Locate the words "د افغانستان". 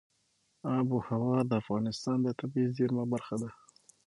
1.49-2.17